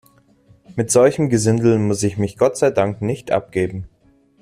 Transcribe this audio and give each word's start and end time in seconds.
Mit 0.75 0.89
solchem 0.89 1.29
Gesindel 1.29 1.77
muss 1.77 2.01
ich 2.01 2.17
mich 2.17 2.35
Gott 2.39 2.57
sei 2.57 2.71
Dank 2.71 3.03
nicht 3.03 3.29
abgeben. 3.29 3.87